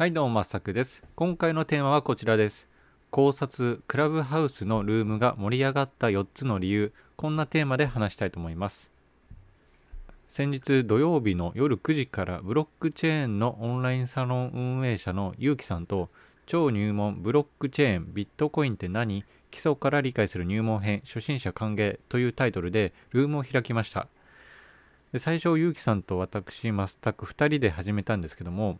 [0.00, 1.02] はいどうもまさくです。
[1.14, 2.70] 今回のテーマはこちらです。
[3.10, 6.94] 考察クラブハウスのルームが盛り上がった4つの理由。
[7.16, 8.90] こんなテーマで話したいと思います。
[10.26, 16.08] 先日土曜日の夜9時からブロックチェーンのオンラインサロン運営者のゆうきさんと
[16.46, 19.26] 超入門ブロックチェーンビットコインって何？
[19.50, 24.08] 基礎から理解する入門編初心者歓迎というタイトルでルームを開きました。
[25.12, 28.78] で最初ゆうきさんと私マスタク2人で始めたんですけども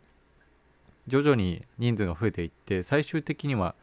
[1.07, 3.75] 徐々に人数が増えていって最終的には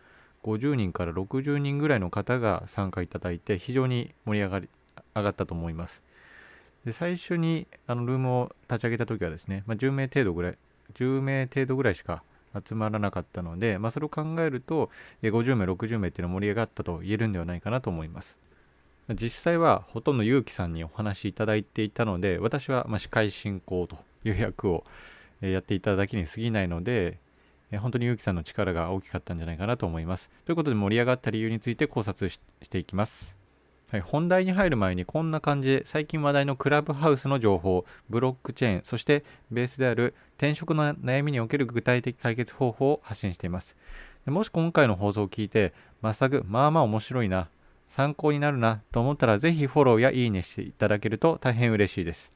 [0.45, 4.69] 50人から60人ぐらいの方が参加いただいて非常に盛り上がり
[5.15, 6.03] 上がったと思います。
[6.85, 10.59] で最初にあのルームを立ち上げた時はですね、まあ、10名程度ぐらい
[10.95, 12.23] 10名程度ぐらいしか
[12.67, 14.91] 集まらなかったので、まあ、それを考えると
[15.23, 18.37] 50名60名っていうのは盛り上がったと言えるんではないかなと思います。
[19.11, 24.85] 実際はほとんど結城さんにお話しいただいていたので私はま司会進行という役を
[25.41, 27.19] やっていただけに過ぎないので、
[27.81, 30.31] 本当にゆうきさんの力が大きかったんじゃないかなと思います。
[30.47, 33.37] ということで盛り上がった理由について考察していきます。
[33.91, 43.77] はい、本題に入る前にこんな感じで最近話題のクラブハウスの情報、ブロックチェーン、そしてベースである転職の悩みにおける具体的解決方法を発信しています。
[44.27, 45.73] もし今回の放送を聞いて、
[46.03, 47.49] 全くまあまあ面白いな、
[47.89, 52.33] 参考になるなと思ったらぜひフォローやいいねしていただけると大変嬉しいです。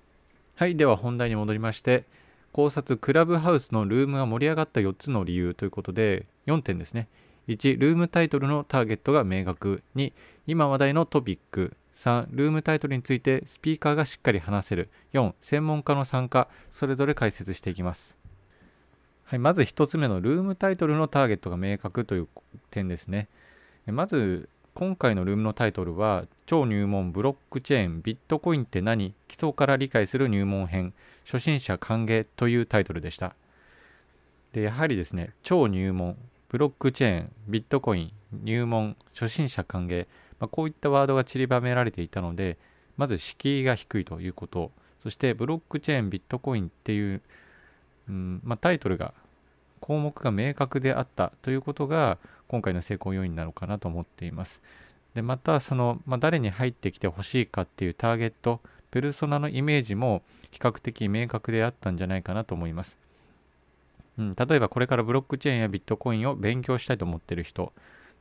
[0.54, 2.04] はい、では本題に戻りまして、
[2.52, 7.08] 考察クラブハウスのルームが盛り上がった4つの理由ということで4点ですね。
[7.48, 9.82] 1ルームタイトルのターゲットが明確。
[9.96, 10.12] 2
[10.46, 11.76] 今話題のトピック。
[11.94, 14.90] 3ルームタイトルについてスピーカーがしっかり話せる。
[15.14, 16.48] 4専門家の参加。
[16.70, 18.18] それぞれ解説していきます。
[19.24, 22.28] はい、まず1つ目のルームタイトルのターゲットが明確という
[22.70, 23.28] 点ですね。
[23.86, 29.12] まず今回のルームのタイトルは超入門ブロックチェーンビットコインって何？
[29.28, 30.94] 基礎から理解する入門編
[31.26, 33.34] 初心者歓迎というタイトルでした。
[34.52, 36.16] でやはりですね超入門
[36.48, 38.12] ブロックチェーンビットコイン
[38.44, 40.06] 入門初心者歓迎、
[40.40, 42.56] まあ、こういったワードが散りばめられていたので
[42.96, 44.70] まず敷居が低いということ
[45.02, 47.20] そしてブロックチェーンビットコインっていう、
[48.08, 49.14] うんまあ、タイトルが
[49.82, 54.62] 項目が明確であったということが今回の成功要因なのかなと思っています。
[55.14, 58.60] でまたその、まあ、誰に入ってきてほしいかっていうターゲット
[58.90, 60.22] ペルソナのイメージも
[60.52, 62.96] 比較的明確であったんじゃないかなと思います。
[64.18, 67.72] うん、例えばこれからブロックチェーンやビットコインを勉強したいと思ってる人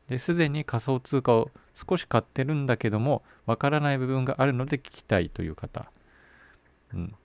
[0.07, 5.91] ですでに仮想通貨を少し買ってるんだけどもわからない部分があるので聞きたいという方、
[6.93, 7.15] うん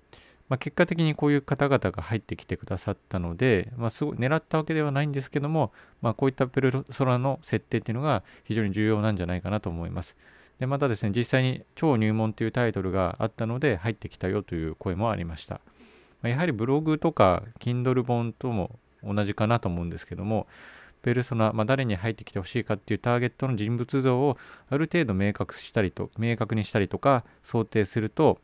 [0.49, 10.17] まあ、結果的にこういう方々が入ってきてくださったので、まあ、すごい狙ったわけではないんですけども、まあ、こういったペルソナの設定っていうのが非常に重要なんじゃないかなと思います。
[10.61, 15.61] でまたですね、実際に超入門というタイトルがあったので入ってきたよという声もありました。
[16.23, 20.47] ま、やはりブログとか Kindle 本とも同じかなと思うんですけども、
[21.03, 24.37] ペルソナ、まあ、誰に入ってきてほしいかっていうターゲットの人物像を
[24.69, 28.41] ある程度明確したりと明確にしたりとか想定すると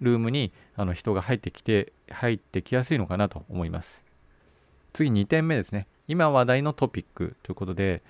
[0.00, 4.04] ルームにあの人が入ってきて入ってきやすいのかなと思います。
[4.92, 5.86] 次2点目ですね。
[6.08, 8.02] 今話題のトピックということで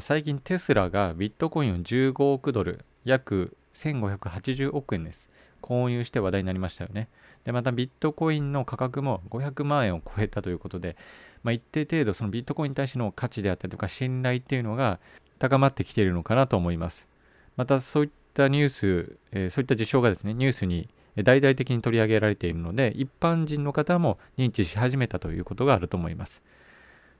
[0.00, 5.30] 最近テスラがビットコインを15億ドル約1580億円です。
[5.62, 7.08] 購入して話題になりましたよね。
[7.44, 10.96] でまたビットコインの価格も500万円を超えたということで、
[11.42, 15.00] まあ、一定程度そのビットコインに対しての価値であったりとか信頼っていうのが
[15.38, 17.08] 高まってきているのかなと思います。
[17.56, 18.10] またそういっ
[18.44, 26.42] ったニュース、えそういった事象がですね、ニュースに大々的に取り上げられているので、一般人の方も認知し始めたということがあると思います。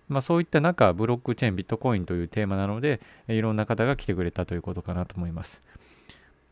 [0.09, 5.63] まあ、そういった中、ブロックチェーン、ビットコインというテーマなので、いろんな方が来てくれたということかなと思います。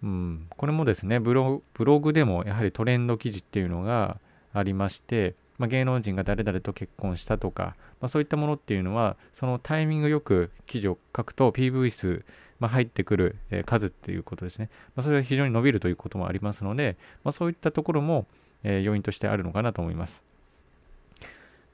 [0.03, 4.19] うん、これもですねブロ、ブログでもやはりトレンド記事っていうのが
[4.53, 12.25] ありまして、まあ、芸能人が誰々と結婚したとか、まあ、そういったものっていうのは、そのタイミングよく記事を書くと PV 数、
[12.59, 14.71] まあ、入ってくる、え数っていうことですね。
[14.95, 18.27] ま、それが非常に伸びるということもありますので、ま、そういったところも、
[18.65, 20.23] え、要因としてあるのかなと思います。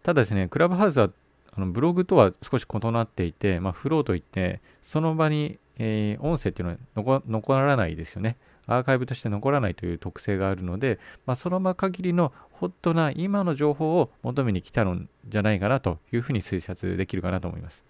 [0.03, 1.11] ただですね、クラブハウスは
[1.55, 8.37] あのブログとは少し異なっていて、ま、フローといって、その場に、えー、音声っていうのは残らないですよね。
[8.67, 17.85] アーカイブとして残らないという特性があるので、まあ、その場限りのホットな今の情報を求めに来たのじゃないかなというふうに推察できるかなと思います。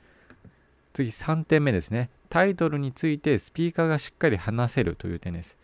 [0.95, 2.11] 次3点目ですね。
[2.29, 5.59] タイトルについてスピーカーがしっかり話せるという点です。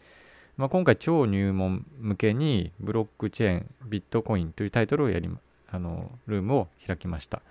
[0.56, 5.30] まあ、今回超入門向けにブロックチェーン、ビットコインというタイトルをやり、
[5.70, 7.42] あの、ルームを開きました。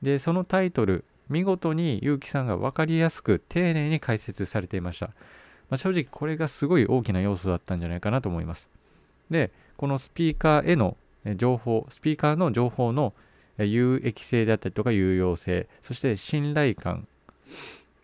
[0.00, 5.10] で、そのタイトル、見事に結城さんが分かりやすく丁寧に解説されていました。
[5.70, 8.68] まあ、正直これがすごい大きな要素だったんじゃないかなと思います。
[9.30, 10.96] で、このスピーカーへの
[11.36, 13.12] 情報、スピーカーの情報の
[13.58, 17.08] 有益性であったりとか有用性そして信頼感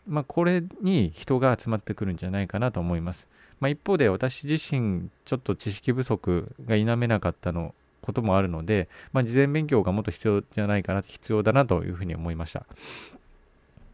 [0.09, 3.29] まあ、これに人が集まってくるんじゃないかなと思います。
[3.61, 12.67] まあ、一方で私自身ちょっと知識不足が否めなかったのこともあるので、まあ、事前勉強がもっと必要じゃないかな必要だなというふうに思いました。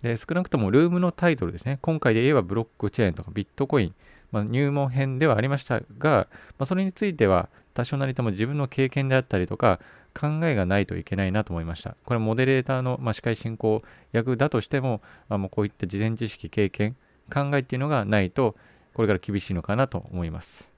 [0.02, 3.94] で少なくともルームのタイトルですね今回で言えばブロックチェーンとかビットコイン、
[4.30, 6.28] まあ、入門編ではありましたが、
[6.58, 9.80] まあ、それについては多少なりとも自分の経験であったりとか
[10.18, 11.94] 考えがないといけないなと思いました。
[12.04, 16.96] これはモデレーターの、まあ、司会進行役だとしても、まあ、もうこういった事前知識、経験、
[17.32, 18.56] 考えっていうのがないと、
[18.94, 20.72] これから厳しいのかなと思います。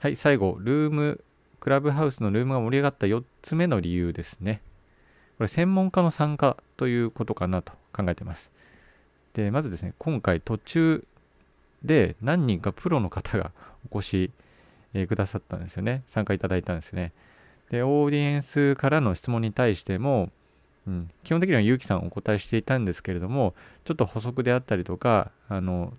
[0.00, 1.24] はい、最後、ルーム、
[1.60, 4.60] クラブハウスのルームが盛り上がった4つ目の理由ですね。
[5.38, 8.50] これ、専門家の参加ということかなと考えてます。
[9.34, 11.04] で、まずですね、今回途中
[11.84, 13.52] で何人かプロの方が
[13.90, 14.30] お越し、
[14.94, 16.02] えー、くださったんですよね。
[16.06, 17.12] 参加いただいたんですよね。
[17.70, 20.30] で、オーディエンスからの質問に対しても、
[20.86, 23.54] うん、基本的には結城さんお答えしていたんですけれども、
[23.84, 25.92] ちょっと補足であったりとか、あの、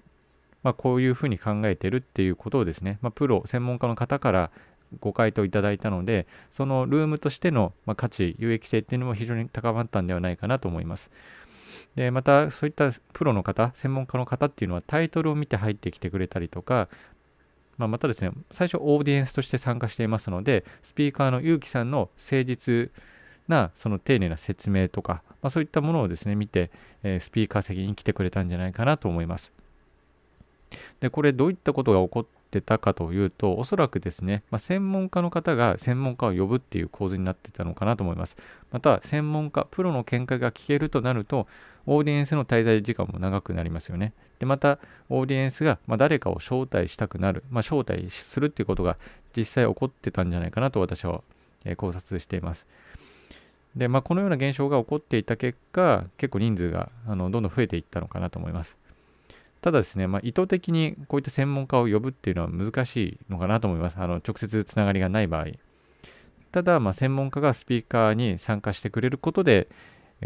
[0.64, 4.52] まあ、こういうふうに考えてるっていうことをですね、まあ、プロ、専門家の方から
[5.00, 11.12] ご回答いただいたので、そのルームとしての、ま価値、有益性っていうのも非常に高まったんではないかなと思います。
[11.96, 16.88] で、またそういったプロの方、専門家の方っていうのはタイトルを見て入ってきてくれたりとか、
[17.78, 22.92] まあ、またですね、最初オーディエンスとして参加していますので、スピーカーの結城さんの誠実
[23.48, 26.72] な、その丁寧な説明とか、まあ、そういったものをですね、見て、
[27.04, 29.54] えー、スピーカー席に来てくれたんじゃないかなと思います。
[31.00, 38.38] で、これどういったことが起こってたかというと、おそらくですね、まあ、専門家の方が専門家を呼ぶっていう構図になってたのかなと思います。
[38.72, 41.48] また、専門家、プロの見解が聞けるとなると、
[41.86, 44.13] オーディエンスの滞在時間も長くなりますよね。
[44.40, 44.80] で、また、
[45.10, 48.98] オーディエンスが、ま誰かを招待したくなる、まあ、招待するっていうことが
[49.36, 51.22] 実際起こってたんじゃないかなと私は、
[51.66, 52.68] えー、考察しています。
[53.75, 58.78] で、まあ、このような現象が起こっていた結果、結構人数があのどんどん増えていったのかなと思います。
[59.62, 63.98] ただですね、まあ、意図的にこういった専門家を呼ぶっていうのは難しいのかなと思います。
[64.00, 65.48] あの直接つながりがない場合。
[66.52, 69.68] ただ、まあ、専門家がスピーカーに参加してくれることで、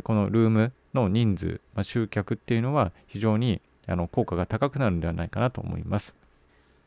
[0.03, 6.15] このルームの人数、まあ、集客っていうのは非常にあの効果が高くなるんではないかなと思います。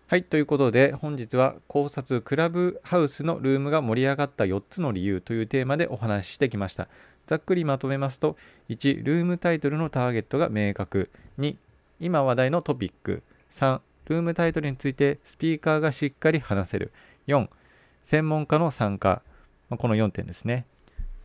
[0.09, 6.87] はい、ということで本日は考察クラブハウスのルームが盛り上がった4つの理由というテーマでお話ししてきました。
[7.27, 8.37] ざっくりまとめますと、
[8.69, 11.11] 1、ルームタイトルのターゲットが明確。
[11.41, 11.57] 2、
[12.01, 13.23] 今話題のトピック。
[13.51, 16.93] 3、ルームタイトルについてスピーカーがしっかり話せる。
[17.27, 17.49] 4、
[18.05, 19.23] 専門家の参加。
[19.69, 20.67] まあこの4点ですね。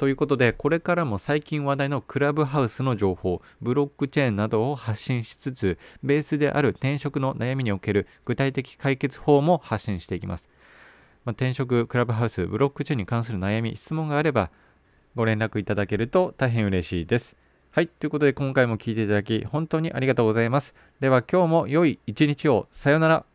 [0.02, 10.50] ということで、これからも最近話題のクラブハウスの情報、ブロックチェーンなどを発信しつつ、ベースである転職の悩みにおける具体的解決法も発信していきます。
[11.24, 14.50] まあ、転職、クラブハウス、ブロックチェーンに関する悩み、質問があれば、
[15.14, 17.38] ご連絡いただけると大変嬉しいです。
[17.74, 17.88] はい。
[17.88, 20.76] ということで、今回も聴いていただき、本当にありがとうございます。
[21.00, 22.68] では、今日も良い一日を。
[22.74, 23.31] さようなら。